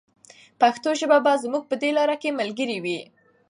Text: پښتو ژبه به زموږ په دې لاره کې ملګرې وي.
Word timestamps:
پښتو 0.61 0.89
ژبه 0.99 1.17
به 1.25 1.33
زموږ 1.43 1.63
په 1.67 1.75
دې 1.81 1.89
لاره 1.97 2.15
کې 2.21 2.37
ملګرې 2.39 2.77
وي. 2.83 2.99